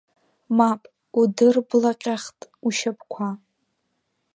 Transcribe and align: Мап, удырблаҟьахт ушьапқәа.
Мап, 0.57 0.81
удырблаҟьахт 1.19 2.39
ушьапқәа. 2.67 3.27